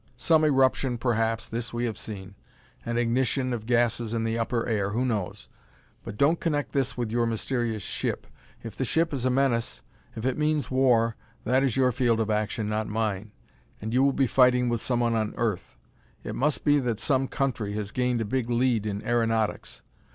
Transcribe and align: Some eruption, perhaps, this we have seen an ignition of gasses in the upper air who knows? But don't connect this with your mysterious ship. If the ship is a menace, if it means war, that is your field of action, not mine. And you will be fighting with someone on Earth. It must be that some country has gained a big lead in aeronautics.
Some 0.17 0.43
eruption, 0.43 0.97
perhaps, 0.97 1.47
this 1.47 1.75
we 1.75 1.85
have 1.85 1.95
seen 1.95 2.33
an 2.83 2.97
ignition 2.97 3.53
of 3.53 3.67
gasses 3.67 4.15
in 4.15 4.23
the 4.23 4.35
upper 4.35 4.65
air 4.65 4.89
who 4.89 5.05
knows? 5.05 5.47
But 6.03 6.17
don't 6.17 6.39
connect 6.39 6.71
this 6.71 6.97
with 6.97 7.11
your 7.11 7.27
mysterious 7.27 7.83
ship. 7.83 8.25
If 8.63 8.75
the 8.75 8.83
ship 8.83 9.13
is 9.13 9.25
a 9.25 9.29
menace, 9.29 9.83
if 10.15 10.25
it 10.25 10.39
means 10.39 10.71
war, 10.71 11.15
that 11.43 11.63
is 11.63 11.77
your 11.77 11.91
field 11.91 12.19
of 12.19 12.31
action, 12.31 12.67
not 12.67 12.87
mine. 12.87 13.31
And 13.79 13.93
you 13.93 14.01
will 14.01 14.11
be 14.11 14.25
fighting 14.25 14.69
with 14.69 14.81
someone 14.81 15.13
on 15.13 15.35
Earth. 15.37 15.77
It 16.23 16.33
must 16.33 16.63
be 16.65 16.79
that 16.79 16.99
some 16.99 17.27
country 17.27 17.73
has 17.73 17.91
gained 17.91 18.21
a 18.21 18.25
big 18.25 18.49
lead 18.49 18.87
in 18.87 19.05
aeronautics. 19.05 19.83